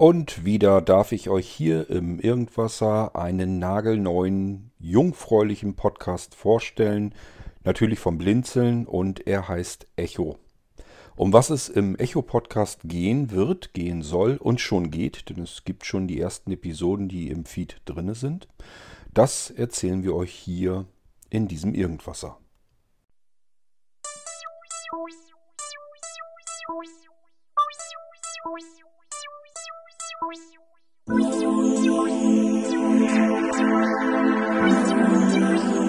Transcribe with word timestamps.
Und 0.00 0.46
wieder 0.46 0.80
darf 0.80 1.12
ich 1.12 1.28
euch 1.28 1.46
hier 1.46 1.90
im 1.90 2.20
Irgendwasser 2.20 3.14
einen 3.16 3.58
nagelneuen, 3.58 4.70
jungfräulichen 4.78 5.76
Podcast 5.76 6.34
vorstellen. 6.34 7.14
Natürlich 7.64 7.98
vom 7.98 8.16
Blinzeln 8.16 8.86
und 8.86 9.26
er 9.26 9.46
heißt 9.46 9.88
Echo. 9.96 10.38
Um 11.16 11.34
was 11.34 11.50
es 11.50 11.68
im 11.68 11.96
Echo-Podcast 11.96 12.80
gehen 12.84 13.30
wird, 13.30 13.74
gehen 13.74 14.00
soll 14.00 14.38
und 14.38 14.58
schon 14.58 14.90
geht, 14.90 15.28
denn 15.28 15.42
es 15.42 15.64
gibt 15.64 15.84
schon 15.84 16.08
die 16.08 16.18
ersten 16.18 16.50
Episoden, 16.50 17.10
die 17.10 17.28
im 17.28 17.44
Feed 17.44 17.82
drinne 17.84 18.14
sind, 18.14 18.48
das 19.12 19.50
erzählen 19.50 20.02
wir 20.02 20.14
euch 20.14 20.32
hier 20.32 20.86
in 21.28 21.46
diesem 21.46 21.74
Irgendwasser. 21.74 22.38
Thank 30.22 30.36
you. 35.74 35.79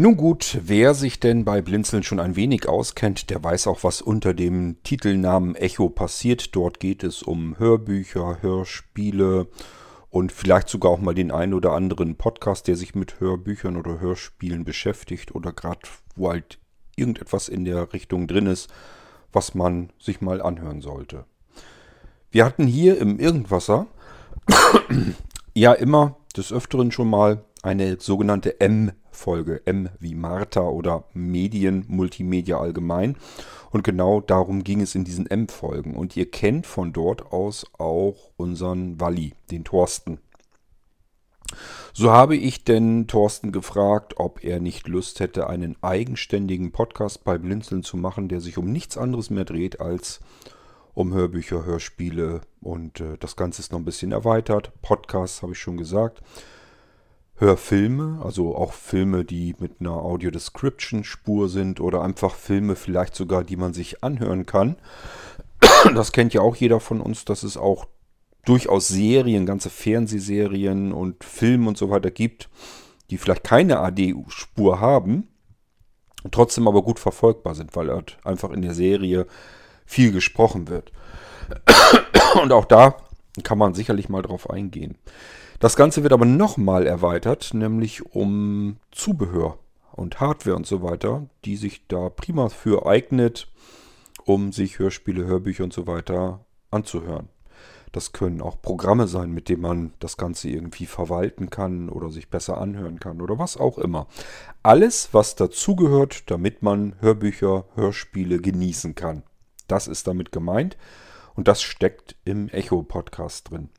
Nun 0.00 0.16
gut, 0.16 0.60
wer 0.62 0.94
sich 0.94 1.18
denn 1.18 1.44
bei 1.44 1.60
Blinzeln 1.60 2.04
schon 2.04 2.20
ein 2.20 2.36
wenig 2.36 2.68
auskennt, 2.68 3.30
der 3.30 3.42
weiß 3.42 3.66
auch, 3.66 3.82
was 3.82 4.00
unter 4.00 4.32
dem 4.32 4.80
Titelnamen 4.84 5.56
Echo 5.56 5.88
passiert. 5.88 6.54
Dort 6.54 6.78
geht 6.78 7.02
es 7.02 7.24
um 7.24 7.58
Hörbücher, 7.58 8.38
Hörspiele 8.40 9.48
und 10.08 10.30
vielleicht 10.30 10.68
sogar 10.68 10.92
auch 10.92 11.00
mal 11.00 11.16
den 11.16 11.32
einen 11.32 11.52
oder 11.52 11.72
anderen 11.72 12.14
Podcast, 12.14 12.68
der 12.68 12.76
sich 12.76 12.94
mit 12.94 13.18
Hörbüchern 13.18 13.76
oder 13.76 13.98
Hörspielen 13.98 14.64
beschäftigt 14.64 15.34
oder 15.34 15.52
gerade 15.52 15.80
wo 16.14 16.28
halt 16.28 16.60
irgendetwas 16.94 17.48
in 17.48 17.64
der 17.64 17.92
Richtung 17.92 18.28
drin 18.28 18.46
ist, 18.46 18.70
was 19.32 19.56
man 19.56 19.90
sich 19.98 20.20
mal 20.20 20.40
anhören 20.40 20.80
sollte. 20.80 21.24
Wir 22.30 22.44
hatten 22.44 22.68
hier 22.68 22.98
im 22.98 23.18
Irgendwasser 23.18 23.88
ja 25.54 25.72
immer 25.72 26.18
des 26.36 26.52
Öfteren 26.52 26.92
schon 26.92 27.10
mal 27.10 27.44
eine 27.64 27.98
sogenannte 27.98 28.60
M-Folge. 29.18 29.62
M 29.66 29.88
wie 29.98 30.14
Martha 30.14 30.60
oder 30.60 31.04
Medien, 31.12 31.84
Multimedia 31.88 32.58
allgemein. 32.58 33.16
Und 33.70 33.82
genau 33.82 34.20
darum 34.20 34.62
ging 34.62 34.80
es 34.80 34.94
in 34.94 35.04
diesen 35.04 35.26
M-Folgen. 35.26 35.94
Und 35.96 36.16
ihr 36.16 36.30
kennt 36.30 36.66
von 36.66 36.92
dort 36.92 37.32
aus 37.32 37.66
auch 37.78 38.30
unseren 38.36 39.00
Walli, 39.00 39.34
den 39.50 39.64
Thorsten. 39.64 40.20
So 41.92 42.12
habe 42.12 42.36
ich 42.36 42.64
denn 42.64 43.08
Thorsten 43.08 43.52
gefragt, 43.52 44.14
ob 44.18 44.44
er 44.44 44.60
nicht 44.60 44.86
Lust 44.86 45.18
hätte, 45.18 45.48
einen 45.48 45.76
eigenständigen 45.82 46.70
Podcast 46.70 47.24
bei 47.24 47.38
Blinzeln 47.38 47.82
zu 47.82 47.96
machen, 47.96 48.28
der 48.28 48.40
sich 48.40 48.56
um 48.58 48.70
nichts 48.70 48.96
anderes 48.96 49.30
mehr 49.30 49.44
dreht 49.44 49.80
als 49.80 50.20
um 50.94 51.12
Hörbücher, 51.12 51.64
Hörspiele 51.64 52.42
und 52.60 53.00
äh, 53.00 53.16
das 53.18 53.36
Ganze 53.36 53.62
ist 53.62 53.72
noch 53.72 53.78
ein 53.78 53.84
bisschen 53.84 54.12
erweitert. 54.12 54.72
Podcasts 54.82 55.42
habe 55.42 55.52
ich 55.52 55.58
schon 55.58 55.76
gesagt. 55.76 56.22
Hörfilme, 57.38 58.20
also 58.22 58.56
auch 58.56 58.72
Filme, 58.72 59.24
die 59.24 59.54
mit 59.58 59.80
einer 59.80 59.92
Audio-Description-Spur 59.92 61.48
sind 61.48 61.80
oder 61.80 62.02
einfach 62.02 62.34
Filme 62.34 62.74
vielleicht 62.74 63.14
sogar, 63.14 63.44
die 63.44 63.56
man 63.56 63.72
sich 63.72 64.02
anhören 64.02 64.46
kann. 64.46 64.76
Das 65.94 66.12
kennt 66.12 66.34
ja 66.34 66.40
auch 66.40 66.56
jeder 66.56 66.80
von 66.80 67.00
uns, 67.00 67.24
dass 67.24 67.44
es 67.44 67.56
auch 67.56 67.86
durchaus 68.44 68.88
Serien, 68.88 69.46
ganze 69.46 69.70
Fernsehserien 69.70 70.92
und 70.92 71.22
Filme 71.22 71.68
und 71.68 71.78
so 71.78 71.90
weiter 71.90 72.10
gibt, 72.10 72.48
die 73.10 73.18
vielleicht 73.18 73.44
keine 73.44 73.78
AD-Spur 73.78 74.80
haben, 74.80 75.28
trotzdem 76.30 76.66
aber 76.66 76.82
gut 76.82 76.98
verfolgbar 76.98 77.54
sind, 77.54 77.76
weil 77.76 77.86
dort 77.86 78.18
einfach 78.24 78.50
in 78.50 78.62
der 78.62 78.74
Serie 78.74 79.26
viel 79.86 80.12
gesprochen 80.12 80.68
wird. 80.68 80.92
Und 82.42 82.52
auch 82.52 82.66
da 82.66 82.96
kann 83.42 83.58
man 83.58 83.74
sicherlich 83.74 84.08
mal 84.08 84.22
drauf 84.22 84.50
eingehen. 84.50 84.98
Das 85.60 85.74
Ganze 85.74 86.04
wird 86.04 86.12
aber 86.12 86.24
nochmal 86.24 86.86
erweitert, 86.86 87.52
nämlich 87.52 88.14
um 88.14 88.76
Zubehör 88.92 89.58
und 89.90 90.20
Hardware 90.20 90.54
und 90.54 90.68
so 90.68 90.82
weiter, 90.82 91.26
die 91.44 91.56
sich 91.56 91.88
da 91.88 92.10
prima 92.10 92.48
für 92.48 92.86
eignet, 92.86 93.48
um 94.24 94.52
sich 94.52 94.78
Hörspiele, 94.78 95.26
Hörbücher 95.26 95.64
und 95.64 95.72
so 95.72 95.88
weiter 95.88 96.44
anzuhören. 96.70 97.28
Das 97.90 98.12
können 98.12 98.40
auch 98.40 98.62
Programme 98.62 99.08
sein, 99.08 99.32
mit 99.32 99.48
denen 99.48 99.62
man 99.62 99.94
das 99.98 100.16
Ganze 100.16 100.48
irgendwie 100.48 100.86
verwalten 100.86 101.50
kann 101.50 101.88
oder 101.88 102.10
sich 102.10 102.30
besser 102.30 102.58
anhören 102.58 103.00
kann 103.00 103.20
oder 103.20 103.40
was 103.40 103.56
auch 103.56 103.78
immer. 103.78 104.06
Alles, 104.62 105.08
was 105.10 105.34
dazugehört, 105.34 106.30
damit 106.30 106.62
man 106.62 106.94
Hörbücher, 107.00 107.64
Hörspiele 107.74 108.40
genießen 108.40 108.94
kann. 108.94 109.24
Das 109.66 109.88
ist 109.88 110.06
damit 110.06 110.30
gemeint 110.30 110.76
und 111.34 111.48
das 111.48 111.62
steckt 111.62 112.14
im 112.24 112.48
Echo-Podcast 112.48 113.50
drin. 113.50 113.70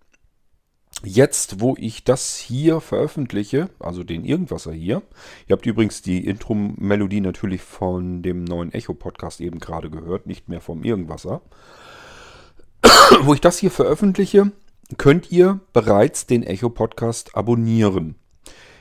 Jetzt, 1.04 1.62
wo 1.62 1.76
ich 1.78 2.04
das 2.04 2.36
hier 2.36 2.82
veröffentliche, 2.82 3.70
also 3.80 4.04
den 4.04 4.26
Irgendwasser 4.26 4.74
hier, 4.74 5.02
ihr 5.48 5.56
habt 5.56 5.66
übrigens 5.66 6.02
die 6.02 6.26
Intro-Melodie 6.26 7.22
natürlich 7.22 7.62
von 7.62 8.22
dem 8.22 8.44
neuen 8.44 8.74
Echo-Podcast 8.74 9.40
eben 9.40 9.60
gerade 9.60 9.90
gehört, 9.90 10.26
nicht 10.28 10.50
mehr 10.50 10.60
vom 10.60 10.84
Irgendwasser. 10.84 11.42
wo 13.22 13.34
ich 13.34 13.42
das 13.42 13.58
hier 13.58 13.72
veröffentliche, 13.72 14.52
könnt 14.98 15.32
ihr 15.32 15.60
bereits 15.74 16.26
den 16.26 16.44
Echo-Podcast 16.44 17.36
abonnieren. 17.36 18.16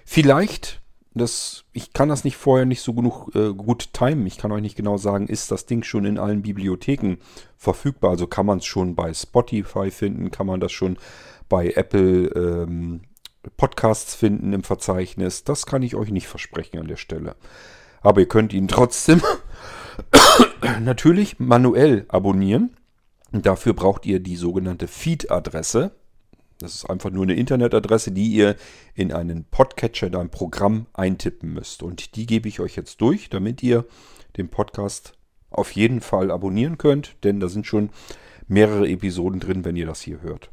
Vielleicht, 0.04 0.80
das, 1.14 1.64
ich 1.72 1.92
kann 1.92 2.08
das 2.08 2.24
nicht 2.24 2.36
vorher 2.36 2.66
nicht 2.66 2.80
so 2.80 2.94
genug 2.94 3.34
äh, 3.34 3.52
gut 3.52 3.92
timen. 3.92 4.26
Ich 4.26 4.38
kann 4.38 4.52
euch 4.52 4.62
nicht 4.62 4.76
genau 4.76 4.96
sagen, 4.96 5.26
ist 5.26 5.50
das 5.50 5.66
Ding 5.66 5.82
schon 5.82 6.04
in 6.04 6.18
allen 6.18 6.42
Bibliotheken 6.42 7.16
verfügbar. 7.56 8.10
Also 8.10 8.26
kann 8.26 8.46
man 8.46 8.58
es 8.58 8.64
schon 8.64 8.94
bei 8.94 9.12
Spotify 9.12 9.90
finden, 9.90 10.30
kann 10.30 10.46
man 10.46 10.60
das 10.60 10.72
schon 10.72 10.96
bei 11.48 11.72
Apple 11.72 12.28
ähm, 12.28 13.02
Podcasts 13.56 14.14
finden 14.14 14.52
im 14.52 14.62
Verzeichnis. 14.62 15.44
Das 15.44 15.66
kann 15.66 15.82
ich 15.82 15.94
euch 15.94 16.10
nicht 16.10 16.26
versprechen 16.26 16.78
an 16.78 16.88
der 16.88 16.96
Stelle. 16.96 17.36
Aber 18.00 18.20
ihr 18.20 18.28
könnt 18.28 18.52
ihn 18.52 18.68
trotzdem 18.68 19.22
natürlich 20.80 21.38
manuell 21.38 22.04
abonnieren. 22.08 22.76
dafür 23.32 23.74
braucht 23.74 24.06
ihr 24.06 24.20
die 24.20 24.36
sogenannte 24.36 24.88
Feed-Adresse. 24.88 25.92
Das 26.60 26.74
ist 26.74 26.90
einfach 26.90 27.10
nur 27.10 27.22
eine 27.22 27.34
Internetadresse, 27.34 28.10
die 28.10 28.28
ihr 28.28 28.56
in 28.94 29.12
einen 29.12 29.44
Podcatcher, 29.44 30.08
in 30.08 30.16
ein 30.16 30.30
Programm 30.30 30.86
eintippen 30.92 31.52
müsst. 31.52 31.82
Und 31.82 32.16
die 32.16 32.26
gebe 32.26 32.48
ich 32.48 32.58
euch 32.60 32.74
jetzt 32.76 33.00
durch, 33.00 33.28
damit 33.30 33.62
ihr 33.62 33.84
den 34.36 34.48
Podcast 34.48 35.12
auf 35.50 35.72
jeden 35.72 36.00
Fall 36.00 36.30
abonnieren 36.30 36.76
könnt, 36.76 37.16
denn 37.24 37.40
da 37.40 37.48
sind 37.48 37.66
schon 37.66 37.90
mehrere 38.48 38.88
Episoden 38.88 39.40
drin, 39.40 39.64
wenn 39.64 39.76
ihr 39.76 39.86
das 39.86 40.00
hier 40.00 40.20
hört. 40.20 40.50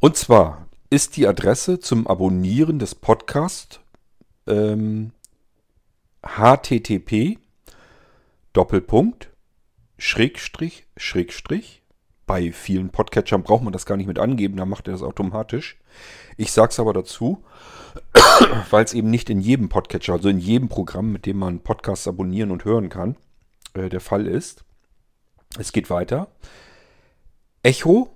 Und 0.00 0.16
zwar 0.16 0.68
ist 0.90 1.16
die 1.16 1.26
Adresse 1.26 1.80
zum 1.80 2.06
Abonnieren 2.06 2.78
des 2.78 2.94
Podcasts 2.94 3.80
ähm, 4.46 5.10
http 6.22 7.38
Doppelpunkt 8.52 9.30
Schrägstrich 9.98 10.86
Schrägstrich 10.96 11.82
Bei 12.26 12.52
vielen 12.52 12.90
Podcatchern 12.90 13.42
braucht 13.42 13.64
man 13.64 13.72
das 13.72 13.86
gar 13.86 13.96
nicht 13.96 14.06
mit 14.06 14.20
angeben, 14.20 14.56
dann 14.56 14.68
macht 14.68 14.86
er 14.86 14.92
das 14.92 15.02
automatisch. 15.02 15.80
Ich 16.36 16.52
sage 16.52 16.70
es 16.70 16.78
aber 16.78 16.92
dazu, 16.92 17.42
weil 18.70 18.84
es 18.84 18.94
eben 18.94 19.10
nicht 19.10 19.28
in 19.30 19.40
jedem 19.40 19.68
Podcatcher, 19.68 20.12
also 20.12 20.28
in 20.28 20.38
jedem 20.38 20.68
Programm, 20.68 21.10
mit 21.10 21.26
dem 21.26 21.38
man 21.38 21.58
Podcasts 21.58 22.06
abonnieren 22.06 22.52
und 22.52 22.64
hören 22.64 22.88
kann, 22.88 23.16
äh, 23.74 23.88
der 23.88 24.00
Fall 24.00 24.28
ist. 24.28 24.62
Es 25.58 25.72
geht 25.72 25.90
weiter. 25.90 26.28
Echo, 27.64 28.14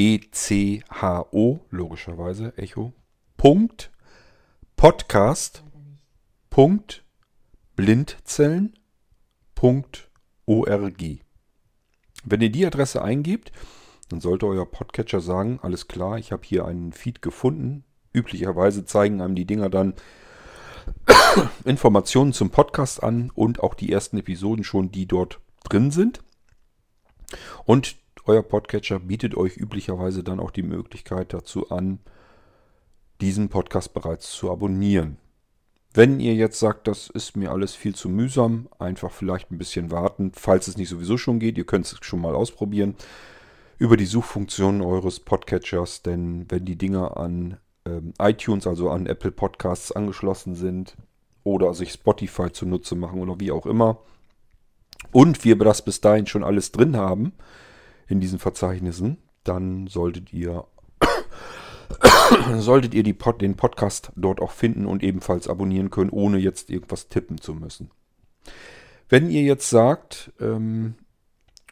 E-C-H-O, 0.00 1.60
logischerweise, 1.68 2.56
Echo, 2.56 2.94
Punkt, 3.36 3.90
Podcast, 4.74 5.62
Punkt, 6.48 7.04
Blindzellen, 7.76 8.78
Punkt, 9.54 10.10
ORG. 10.46 11.18
Wenn 12.24 12.40
ihr 12.40 12.50
die 12.50 12.64
Adresse 12.64 13.02
eingebt, 13.02 13.52
dann 14.08 14.22
sollte 14.22 14.46
euer 14.46 14.64
Podcatcher 14.64 15.20
sagen, 15.20 15.60
alles 15.60 15.86
klar, 15.86 16.16
ich 16.16 16.32
habe 16.32 16.46
hier 16.46 16.64
einen 16.64 16.94
Feed 16.94 17.20
gefunden. 17.20 17.84
Üblicherweise 18.14 18.86
zeigen 18.86 19.20
einem 19.20 19.34
die 19.34 19.44
Dinger 19.44 19.68
dann 19.68 19.92
Informationen 21.66 22.32
zum 22.32 22.48
Podcast 22.48 23.02
an 23.02 23.30
und 23.34 23.60
auch 23.60 23.74
die 23.74 23.92
ersten 23.92 24.16
Episoden 24.16 24.64
schon, 24.64 24.90
die 24.90 25.04
dort 25.04 25.40
drin 25.62 25.90
sind. 25.90 26.22
Und 27.66 27.96
euer 28.30 28.44
Podcatcher 28.44 29.00
bietet 29.00 29.36
euch 29.36 29.56
üblicherweise 29.56 30.22
dann 30.22 30.38
auch 30.38 30.52
die 30.52 30.62
Möglichkeit 30.62 31.32
dazu 31.32 31.70
an, 31.70 31.98
diesen 33.20 33.48
Podcast 33.48 33.92
bereits 33.92 34.30
zu 34.30 34.52
abonnieren. 34.52 35.16
Wenn 35.92 36.20
ihr 36.20 36.34
jetzt 36.34 36.60
sagt, 36.60 36.86
das 36.86 37.10
ist 37.10 37.36
mir 37.36 37.50
alles 37.50 37.74
viel 37.74 37.92
zu 37.96 38.08
mühsam, 38.08 38.68
einfach 38.78 39.10
vielleicht 39.10 39.50
ein 39.50 39.58
bisschen 39.58 39.90
warten, 39.90 40.30
falls 40.32 40.68
es 40.68 40.76
nicht 40.76 40.88
sowieso 40.88 41.18
schon 41.18 41.40
geht. 41.40 41.58
Ihr 41.58 41.64
könnt 41.66 41.86
es 41.86 41.96
schon 42.02 42.20
mal 42.20 42.36
ausprobieren 42.36 42.94
über 43.78 43.96
die 43.96 44.06
Suchfunktion 44.06 44.80
eures 44.80 45.18
Podcatchers, 45.18 46.02
denn 46.02 46.46
wenn 46.48 46.64
die 46.64 46.78
Dinger 46.78 47.16
an 47.16 47.56
ähm, 47.84 48.12
iTunes, 48.20 48.68
also 48.68 48.90
an 48.90 49.06
Apple 49.06 49.32
Podcasts 49.32 49.90
angeschlossen 49.90 50.54
sind 50.54 50.96
oder 51.42 51.74
sich 51.74 51.90
Spotify 51.90 52.52
zunutze 52.52 52.94
machen 52.94 53.20
oder 53.20 53.40
wie 53.40 53.50
auch 53.50 53.66
immer 53.66 53.98
und 55.10 55.44
wir 55.44 55.56
das 55.56 55.84
bis 55.84 56.00
dahin 56.00 56.28
schon 56.28 56.44
alles 56.44 56.70
drin 56.70 56.96
haben 56.96 57.32
in 58.10 58.20
diesen 58.20 58.38
Verzeichnissen, 58.38 59.18
dann 59.44 59.86
solltet 59.86 60.32
ihr 60.32 60.66
solltet 62.58 62.94
ihr 62.94 63.14
Pod, 63.14 63.40
den 63.40 63.56
Podcast 63.56 64.12
dort 64.16 64.40
auch 64.40 64.52
finden 64.52 64.86
und 64.86 65.02
ebenfalls 65.02 65.48
abonnieren 65.48 65.90
können, 65.90 66.10
ohne 66.10 66.38
jetzt 66.38 66.70
irgendwas 66.70 67.08
tippen 67.08 67.40
zu 67.40 67.54
müssen. 67.54 67.90
Wenn 69.08 69.30
ihr 69.30 69.42
jetzt 69.42 69.70
sagt, 69.70 70.32
ähm, 70.40 70.94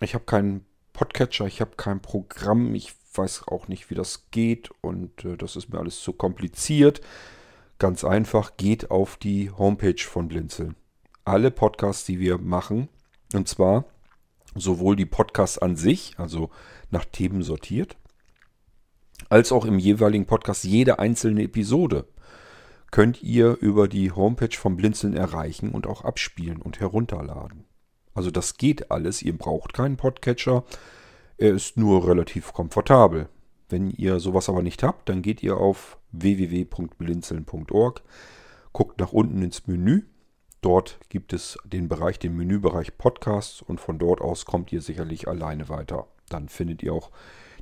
ich 0.01 0.15
habe 0.15 0.25
keinen 0.25 0.65
Podcatcher, 0.93 1.47
ich 1.47 1.61
habe 1.61 1.73
kein 1.77 2.01
Programm, 2.01 2.75
ich 2.75 2.95
weiß 3.15 3.47
auch 3.49 3.69
nicht, 3.69 3.91
wie 3.91 3.95
das 3.95 4.31
geht 4.31 4.71
und 4.81 5.25
äh, 5.25 5.37
das 5.37 5.57
ist 5.57 5.73
mir 5.73 5.79
alles 5.79 6.01
zu 6.01 6.13
kompliziert, 6.13 7.01
ganz 7.79 8.05
einfach, 8.05 8.57
geht 8.57 8.91
auf 8.91 9.17
die 9.17 9.51
Homepage 9.51 10.03
von 10.03 10.29
Blinzeln. 10.29 10.75
Alle 11.25 11.51
Podcasts, 11.51 12.05
die 12.05 12.19
wir 12.19 12.39
machen, 12.39 12.89
und 13.35 13.47
zwar 13.49 13.85
sowohl 14.55 14.97
die 14.97 15.07
Podcasts 15.07 15.59
an 15.59 15.77
sich, 15.77 16.15
also 16.19 16.51
nach 16.91 17.05
Themen 17.05 17.43
sortiert, 17.43 17.97
als 19.29 19.53
auch 19.53 19.65
im 19.65 19.79
jeweiligen 19.79 20.27
Podcast 20.27 20.65
jede 20.65 20.99
einzelne 20.99 21.43
Episode 21.43 22.07
könnt 22.91 23.23
ihr 23.23 23.59
über 23.61 23.89
die 23.89 24.11
Homepage 24.13 24.57
vom 24.57 24.77
Blinzeln 24.77 25.15
erreichen 25.15 25.71
und 25.71 25.87
auch 25.87 26.05
abspielen 26.05 26.63
und 26.63 26.81
herunterladen. 26.81 27.65
Also 28.15 28.31
das 28.31 28.57
geht 28.57 28.91
alles, 28.91 29.23
ihr 29.23 29.37
braucht 29.37 29.75
keinen 29.75 29.97
Podcatcher, 29.97 30.65
er 31.37 31.55
ist 31.55 31.77
nur 31.77 32.09
relativ 32.09 32.53
komfortabel. 32.53 33.29
Wenn 33.69 33.91
ihr 33.91 34.19
sowas 34.19 34.49
aber 34.49 34.63
nicht 34.63 34.83
habt, 34.83 35.09
dann 35.09 35.23
geht 35.23 35.43
ihr 35.43 35.59
auf 35.59 35.99
www.blinzeln.org, 36.13 38.03
guckt 38.73 38.99
nach 38.99 39.13
unten 39.13 39.43
ins 39.43 39.67
Menü. 39.67 40.05
Dort 40.61 40.99
gibt 41.09 41.33
es 41.33 41.57
den 41.65 41.89
Bereich, 41.89 42.19
den 42.19 42.37
Menübereich 42.37 42.99
Podcasts 42.99 43.63
und 43.63 43.81
von 43.81 43.99
dort 43.99 44.21
aus 44.21 44.45
kommt 44.45 44.73
ihr 44.73 44.83
sicherlich 44.83 45.29
alleine 45.29 45.69
weiter. 45.69 46.09
Dann 46.29 46.49
findet 46.49 46.83
ihr 46.83 46.93
auch 46.93 47.11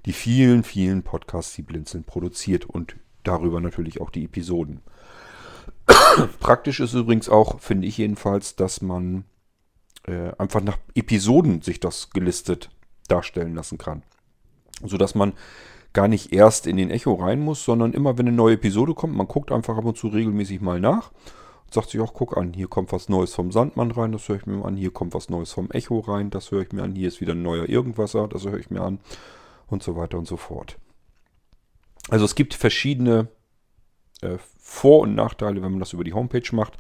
die 0.06 0.14
vielen, 0.14 0.62
vielen 0.62 1.02
Podcasts, 1.02 1.54
die 1.54 1.62
Blinzeln 1.62 2.04
produziert 2.04 2.64
und 2.64 2.96
darüber 3.22 3.60
natürlich 3.60 4.00
auch 4.00 4.10
die 4.10 4.25
Episoden. 4.25 4.81
Praktisch 6.40 6.81
ist 6.81 6.94
übrigens 6.94 7.28
auch, 7.28 7.60
finde 7.60 7.87
ich 7.87 7.98
jedenfalls, 7.98 8.56
dass 8.56 8.81
man 8.81 9.25
äh, 10.06 10.32
einfach 10.38 10.62
nach 10.62 10.78
Episoden 10.94 11.60
sich 11.60 11.81
das 11.81 12.10
gelistet 12.10 12.70
darstellen 13.08 13.54
lassen 13.54 13.76
kann. 13.76 14.02
Sodass 14.82 15.14
man 15.14 15.34
gar 15.92 16.08
nicht 16.08 16.32
erst 16.32 16.66
in 16.66 16.76
den 16.76 16.90
Echo 16.90 17.14
rein 17.14 17.40
muss, 17.40 17.64
sondern 17.64 17.92
immer, 17.92 18.16
wenn 18.16 18.26
eine 18.26 18.37
neue 18.37 18.54
Episode 18.54 18.94
kommt, 18.94 19.14
man 19.14 19.28
guckt 19.28 19.52
einfach 19.52 19.76
ab 19.76 19.84
und 19.84 19.99
zu 19.99 20.08
regelmäßig 20.08 20.62
mal 20.62 20.81
nach 20.81 21.10
und 21.66 21.74
sagt 21.74 21.90
sich 21.90 22.00
auch, 22.00 22.14
guck 22.14 22.36
an, 22.36 22.52
hier 22.52 22.68
kommt 22.68 22.92
was 22.92 23.08
Neues 23.08 23.34
vom 23.34 23.52
Sandmann 23.52 23.90
rein, 23.90 24.12
das 24.12 24.28
höre 24.28 24.36
ich 24.36 24.46
mir 24.46 24.64
an, 24.64 24.76
hier 24.76 24.92
kommt 24.92 25.14
was 25.14 25.28
Neues 25.28 25.52
vom 25.52 25.70
Echo 25.70 25.98
rein, 26.00 26.30
das 26.30 26.50
höre 26.50 26.62
ich 26.62 26.72
mir 26.72 26.82
an, 26.82 26.94
hier 26.94 27.08
ist 27.08 27.20
wieder 27.20 27.34
ein 27.34 27.42
neuer 27.42 27.68
Irgendwasser, 27.68 28.28
das 28.28 28.44
höre 28.44 28.58
ich 28.58 28.70
mir 28.70 28.82
an 28.82 29.00
und 29.66 29.82
so 29.82 29.96
weiter 29.96 30.18
und 30.18 30.26
so 30.26 30.36
fort. 30.36 30.78
Also 32.08 32.24
es 32.24 32.34
gibt 32.34 32.54
verschiedene 32.54 33.28
äh, 34.22 34.38
Vor- 34.58 35.00
und 35.00 35.14
Nachteile, 35.14 35.62
wenn 35.62 35.72
man 35.72 35.80
das 35.80 35.92
über 35.92 36.04
die 36.04 36.14
Homepage 36.14 36.54
macht. 36.54 36.74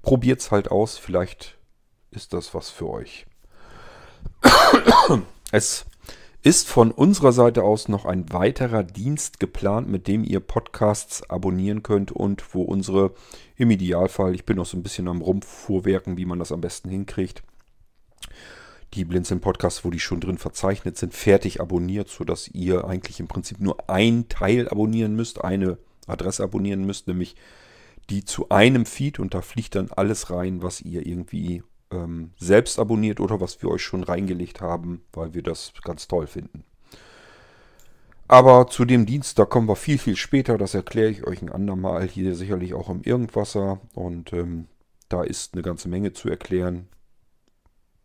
Probiert 0.00 0.40
es 0.40 0.50
halt 0.50 0.70
aus, 0.70 0.98
vielleicht 0.98 1.58
ist 2.10 2.32
das 2.32 2.54
was 2.54 2.70
für 2.70 2.88
euch. 2.88 3.26
Es 5.54 5.84
ist 6.42 6.68
von 6.68 6.90
unserer 6.90 7.32
Seite 7.32 7.62
aus 7.62 7.88
noch 7.88 8.04
ein 8.04 8.32
weiterer 8.32 8.82
Dienst 8.82 9.38
geplant, 9.38 9.88
mit 9.88 10.08
dem 10.08 10.24
ihr 10.24 10.40
Podcasts 10.40 11.28
abonnieren 11.30 11.84
könnt 11.84 12.10
und 12.10 12.54
wo 12.54 12.62
unsere, 12.62 13.14
im 13.56 13.70
Idealfall, 13.70 14.34
ich 14.34 14.44
bin 14.44 14.56
noch 14.56 14.66
so 14.66 14.76
ein 14.76 14.82
bisschen 14.82 15.06
am 15.06 15.22
Rumfuhrwerken, 15.22 16.16
wie 16.16 16.24
man 16.24 16.40
das 16.40 16.50
am 16.50 16.60
besten 16.60 16.88
hinkriegt, 16.90 17.44
die 18.94 19.04
Blinzeln 19.04 19.40
Podcasts, 19.40 19.84
wo 19.84 19.90
die 19.90 20.00
schon 20.00 20.20
drin 20.20 20.36
verzeichnet 20.36 20.98
sind, 20.98 21.14
fertig 21.14 21.60
abonniert, 21.60 22.08
sodass 22.08 22.48
ihr 22.48 22.84
eigentlich 22.84 23.20
im 23.20 23.28
Prinzip 23.28 23.60
nur 23.60 23.88
ein 23.88 24.28
Teil 24.28 24.68
abonnieren 24.68 25.14
müsst, 25.14 25.42
eine 25.44 25.78
Adresse 26.08 26.42
abonnieren 26.42 26.84
müsst, 26.84 27.06
nämlich 27.06 27.36
die 28.10 28.24
zu 28.24 28.48
einem 28.48 28.84
Feed 28.84 29.20
und 29.20 29.32
da 29.32 29.42
fliegt 29.42 29.76
dann 29.76 29.90
alles 29.92 30.30
rein, 30.30 30.60
was 30.60 30.80
ihr 30.80 31.06
irgendwie 31.06 31.62
ähm, 31.92 32.32
selbst 32.38 32.78
abonniert 32.78 33.20
oder 33.20 33.40
was 33.40 33.62
wir 33.62 33.70
euch 33.70 33.82
schon 33.82 34.02
reingelegt 34.02 34.60
haben, 34.60 35.02
weil 35.12 35.34
wir 35.34 35.42
das 35.42 35.72
ganz 35.84 36.08
toll 36.08 36.26
finden. 36.26 36.64
Aber 38.32 38.66
zu 38.66 38.86
dem 38.86 39.04
Dienst, 39.04 39.38
da 39.38 39.44
kommen 39.44 39.68
wir 39.68 39.76
viel, 39.76 39.98
viel 39.98 40.16
später. 40.16 40.56
Das 40.56 40.72
erkläre 40.72 41.10
ich 41.10 41.26
euch 41.26 41.42
ein 41.42 41.52
andermal. 41.52 42.08
Hier 42.08 42.34
sicherlich 42.34 42.72
auch 42.72 42.88
im 42.88 43.02
Irgendwasser. 43.02 43.80
Und 43.92 44.32
ähm, 44.32 44.68
da 45.10 45.22
ist 45.22 45.52
eine 45.52 45.62
ganze 45.62 45.90
Menge 45.90 46.14
zu 46.14 46.30
erklären. 46.30 46.88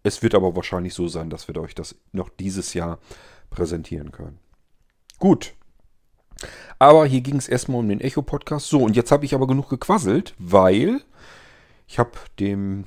Es 0.04 0.22
wird 0.22 0.36
aber 0.36 0.54
wahrscheinlich 0.56 0.94
so 0.94 1.08
sein, 1.08 1.30
dass 1.30 1.48
wir 1.48 1.56
euch 1.58 1.76
das 1.76 1.96
noch 2.12 2.28
dieses 2.28 2.74
Jahr 2.74 3.00
präsentieren 3.50 4.12
können. 4.12 4.40
Gut. 5.18 5.54
Aber 6.78 7.06
hier 7.06 7.22
ging 7.22 7.38
es 7.38 7.48
erstmal 7.48 7.80
um 7.80 7.88
den 7.88 8.02
Echo-Podcast. 8.02 8.68
So, 8.68 8.84
und 8.84 8.98
jetzt 8.98 9.12
habe 9.12 9.24
ich 9.24 9.34
aber 9.34 9.48
genug 9.48 9.70
gequasselt, 9.70 10.36
weil 10.38 11.02
ich 11.88 12.00
habe 12.00 12.12
dem 12.40 12.84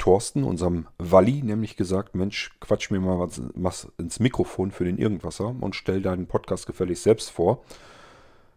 Thorsten, 0.00 0.42
unserem 0.42 0.88
Walli, 0.98 1.42
nämlich 1.42 1.76
gesagt, 1.76 2.16
Mensch, 2.16 2.50
quatsch 2.58 2.90
mir 2.90 2.98
mal 2.98 3.20
was, 3.20 3.40
was 3.54 3.92
ins 3.98 4.18
Mikrofon 4.18 4.72
für 4.72 4.84
den 4.84 4.98
Irgendwasser 4.98 5.54
und 5.60 5.76
stell 5.76 6.02
deinen 6.02 6.26
Podcast 6.26 6.66
gefällig 6.66 7.00
selbst 7.00 7.30
vor. 7.30 7.62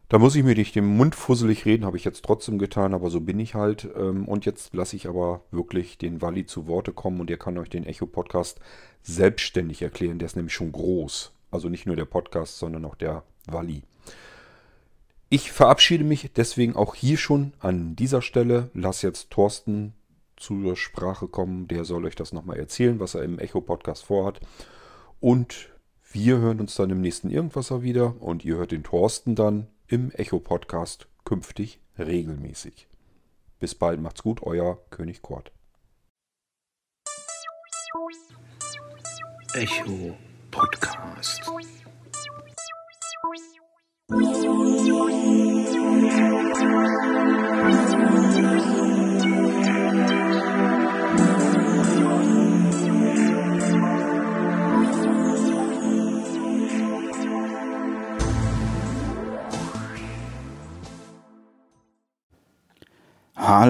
Da 0.09 0.19
muss 0.19 0.35
ich 0.35 0.43
mir 0.43 0.55
nicht 0.55 0.75
den 0.75 0.85
Mund 0.85 1.15
fusselig 1.15 1.65
reden, 1.65 1.85
habe 1.85 1.97
ich 1.97 2.03
jetzt 2.03 2.23
trotzdem 2.23 2.59
getan, 2.59 2.93
aber 2.93 3.09
so 3.09 3.19
bin 3.21 3.39
ich 3.39 3.55
halt. 3.55 3.87
Ähm, 3.95 4.27
und 4.27 4.45
jetzt 4.45 4.73
lasse 4.73 4.95
ich 4.95 5.07
aber 5.07 5.41
wirklich 5.51 5.97
den 5.97 6.21
Walli 6.21 6.45
zu 6.45 6.67
Worte 6.67 6.93
kommen 6.93 7.19
und 7.19 7.29
der 7.29 7.37
kann 7.37 7.57
euch 7.57 7.69
den 7.69 7.85
Echo-Podcast 7.85 8.59
selbstständig 9.01 9.81
erklären. 9.81 10.19
Der 10.19 10.27
ist 10.27 10.35
nämlich 10.35 10.53
schon 10.53 10.71
groß. 10.71 11.31
Also 11.51 11.69
nicht 11.69 11.85
nur 11.85 11.95
der 11.95 12.05
Podcast, 12.05 12.57
sondern 12.57 12.85
auch 12.85 12.95
der 12.95 13.23
Walli. 13.47 13.83
Ich 15.29 15.51
verabschiede 15.51 16.03
mich 16.03 16.31
deswegen 16.33 16.75
auch 16.75 16.93
hier 16.93 17.17
schon 17.17 17.53
an 17.59 17.95
dieser 17.95 18.21
Stelle. 18.21 18.69
Lass 18.75 19.01
jetzt 19.01 19.31
Thorsten 19.31 19.93
zur 20.43 20.75
Sprache 20.75 21.27
kommen. 21.27 21.67
Der 21.67 21.85
soll 21.85 22.05
euch 22.05 22.15
das 22.15 22.33
nochmal 22.33 22.59
erzählen, 22.59 22.99
was 22.99 23.15
er 23.15 23.23
im 23.23 23.39
Echo-Podcast 23.39 24.03
vorhat. 24.03 24.41
Und 25.19 25.69
wir 26.11 26.37
hören 26.37 26.59
uns 26.59 26.75
dann 26.75 26.89
im 26.89 27.01
nächsten 27.01 27.29
Irgendwasser 27.29 27.81
wieder 27.81 28.21
und 28.21 28.43
ihr 28.45 28.57
hört 28.57 28.71
den 28.71 28.83
Thorsten 28.83 29.35
dann 29.35 29.67
im 29.87 30.11
Echo-Podcast 30.11 31.07
künftig 31.23 31.79
regelmäßig. 31.97 32.87
Bis 33.59 33.73
bald, 33.73 34.01
macht's 34.01 34.21
gut, 34.21 34.43
euer 34.43 34.77
König 34.89 35.21
Kort. 35.21 35.51
Echo 39.53 40.17
Podcast. 40.51 41.41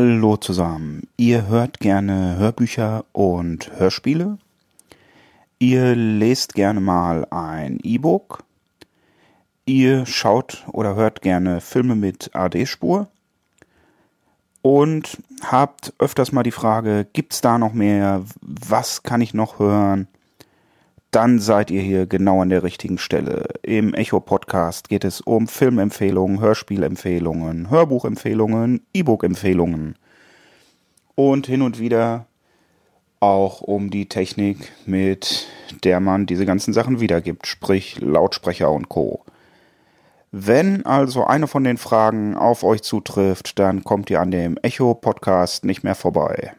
Hallo 0.04 0.36
zusammen. 0.36 1.08
Ihr 1.16 1.48
hört 1.48 1.80
gerne 1.80 2.36
Hörbücher 2.36 3.06
und 3.14 3.72
Hörspiele? 3.78 4.38
Ihr 5.60 5.96
lest 5.96 6.56
gerne 6.56 6.82
mal 6.82 7.26
ein 7.32 7.80
E-Book? 7.82 8.44
Ihr 9.66 10.06
schaut 10.06 10.66
oder 10.74 10.96
hört 10.96 11.22
gerne 11.22 11.62
Filme 11.62 11.96
mit 11.96 12.32
AD-Spur? 12.34 13.08
Und 14.62 15.24
habt 15.42 15.94
öfters 16.00 16.34
mal 16.34 16.44
die 16.44 16.52
Frage, 16.52 17.08
gibt's 17.14 17.40
da 17.40 17.58
noch 17.58 17.72
mehr? 17.72 18.26
Was 18.42 19.04
kann 19.04 19.22
ich 19.22 19.34
noch 19.34 19.58
hören? 19.58 20.10
Dann 21.14 21.38
seid 21.38 21.70
ihr 21.70 21.84
hier 21.84 22.08
genau 22.08 22.42
an 22.42 22.50
der 22.50 22.64
richtigen 22.64 22.98
Stelle. 22.98 23.44
Im 23.62 23.94
Echo 23.94 24.20
Podcast 24.20 24.90
geht 24.90 25.06
es 25.06 25.22
um 25.22 25.48
Filmempfehlungen, 25.48 26.40
Hörspielempfehlungen, 26.40 27.70
Hörbuchempfehlungen, 27.70 28.82
E-Book-Empfehlungen 28.96 29.96
und 31.14 31.46
hin 31.46 31.62
und 31.62 31.78
wieder 31.78 32.26
auch 33.20 33.62
um 33.62 33.92
die 33.92 34.10
Technik, 34.10 34.72
mit 34.88 35.46
der 35.84 36.00
man 36.00 36.26
diese 36.26 36.48
ganzen 36.48 36.74
Sachen 36.74 37.00
wiedergibt, 37.00 37.46
sprich 37.46 38.02
Lautsprecher 38.02 38.72
und 38.72 38.90
Co. 38.90 39.24
Wenn 40.32 40.84
also 40.84 41.26
eine 41.26 41.46
von 41.46 41.64
den 41.64 41.78
Fragen 41.78 42.36
auf 42.36 42.64
euch 42.64 42.82
zutrifft, 42.82 43.60
dann 43.60 43.84
kommt 43.84 44.10
ihr 44.10 44.20
an 44.20 44.32
dem 44.32 44.58
Echo 44.64 44.96
Podcast 44.96 45.64
nicht 45.64 45.84
mehr 45.84 45.94
vorbei. 45.94 46.54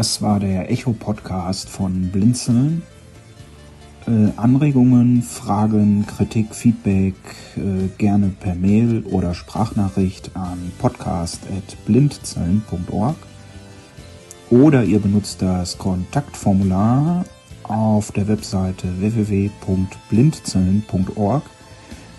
Das 0.00 0.22
war 0.22 0.40
der 0.40 0.70
Echo-Podcast 0.70 1.68
von 1.68 2.08
Blinzeln. 2.10 2.80
Äh, 4.08 4.30
Anregungen, 4.38 5.20
Fragen, 5.20 6.06
Kritik, 6.06 6.54
Feedback 6.54 7.12
äh, 7.58 7.88
gerne 7.98 8.30
per 8.40 8.54
Mail 8.54 9.04
oder 9.10 9.34
Sprachnachricht 9.34 10.30
an 10.32 10.72
podcast.blindzellen.org 10.78 13.16
oder 14.48 14.84
ihr 14.84 15.00
benutzt 15.00 15.42
das 15.42 15.76
Kontaktformular 15.76 17.26
auf 17.64 18.10
der 18.12 18.26
Webseite 18.26 18.88
www.blindzellen.org. 19.00 21.42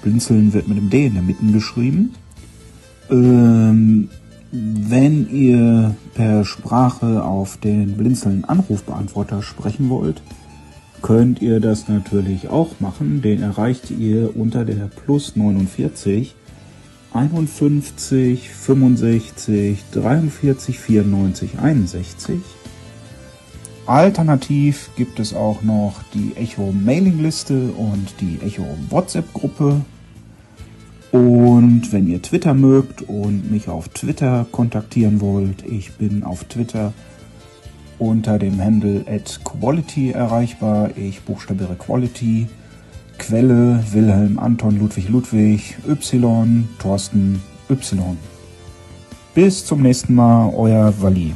Blinzeln 0.03 0.53
wird 0.53 0.67
mit 0.67 0.77
dem 0.77 0.91
D 0.91 1.07
in 1.07 1.15
der 1.15 1.23
Mitte 1.23 1.43
geschrieben. 1.45 2.13
Ähm, 3.09 4.11
wenn 4.51 5.29
ihr 5.29 5.96
per 6.13 6.43
Sprache 6.43 7.24
auf 7.24 7.58
den 7.58 7.96
Blinzeln 7.96 8.43
Anrufbeantworter 8.43 9.41
sprechen 9.41 9.89
wollt, 9.89 10.22
könnt 11.01 11.41
ihr 11.41 11.60
das 11.60 11.88
natürlich 11.88 12.50
auch 12.50 12.79
machen. 12.79 13.22
Den 13.22 13.41
erreicht 13.41 13.91
ihr 13.91 14.36
unter 14.36 14.65
der 14.65 14.88
Plus 14.88 15.36
49 15.36 16.36
51 17.13 18.50
65 18.50 19.84
43 19.91 20.79
94 20.79 21.60
61. 21.60 22.39
Alternativ 23.86 24.89
gibt 24.96 25.20
es 25.20 25.34
auch 25.34 25.63
noch 25.63 26.03
die 26.13 26.34
Echo 26.36 26.72
Mailingliste 26.72 27.72
und 27.72 28.13
die 28.22 28.39
Echo 28.46 28.65
WhatsApp 28.89 29.34
Gruppe. 29.34 29.81
Und 31.12 31.91
wenn 31.91 32.08
ihr 32.08 32.22
Twitter 32.22 32.53
mögt 32.53 33.01
und 33.01 33.51
mich 33.51 33.68
auf 33.68 33.89
Twitter 33.89 34.46
kontaktieren 34.51 35.20
wollt, 35.20 35.65
ich 35.65 35.91
bin 35.94 36.24
auf 36.24 36.46
Twitter 36.46 36.94
unter 38.00 38.39
dem 38.39 38.60
Handle 38.62 39.03
at 39.08 39.41
Quality 39.44 40.12
erreichbar. 40.12 40.89
Ich 40.96 41.22
buchstabiere 41.22 41.75
Quality. 41.75 42.48
Quelle 43.18 43.84
Wilhelm 43.91 44.39
Anton 44.39 44.80
Ludwig 44.80 45.10
Ludwig 45.10 45.77
Y 45.88 46.68
Thorsten 46.80 47.41
Y. 47.70 48.18
Bis 49.36 49.65
zum 49.65 49.82
nächsten 49.82 50.15
Mal, 50.15 50.51
euer 50.56 50.94
Wally. 51.01 51.36